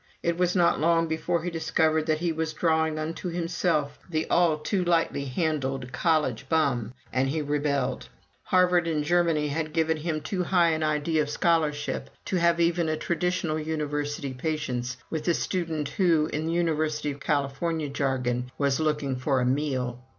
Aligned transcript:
It 0.23 0.35
was 0.35 0.55
not 0.55 0.79
long 0.79 1.07
before 1.07 1.43
he 1.43 1.51
discovered 1.51 2.07
that 2.07 2.17
he 2.17 2.31
was 2.31 2.53
drawing 2.53 2.97
unto 2.97 3.29
himself 3.29 3.99
the 4.09 4.27
all 4.31 4.57
too 4.57 4.83
lightly 4.83 5.25
handled 5.25 5.91
"college 5.91 6.49
bum," 6.49 6.95
and 7.13 7.29
he 7.29 7.39
rebelled. 7.39 8.09
Harvard 8.45 8.87
and 8.87 9.03
Germany 9.03 9.49
had 9.49 9.73
given 9.73 9.97
him 9.97 10.19
too 10.21 10.41
high 10.45 10.69
an 10.69 10.81
idea 10.81 11.21
of 11.21 11.29
scholarship 11.29 12.09
to 12.25 12.37
have 12.37 12.59
even 12.59 12.89
a 12.89 12.97
traditional 12.97 13.59
university 13.59 14.33
patience 14.33 14.97
with 15.11 15.25
the 15.25 15.35
student 15.35 15.87
who, 15.89 16.25
in 16.33 16.47
the 16.47 16.53
University 16.53 17.11
of 17.11 17.19
California 17.19 17.87
jargon, 17.87 18.49
was 18.57 18.79
"looking 18.79 19.15
for 19.15 19.39
a 19.39 19.45
meal." 19.45 19.99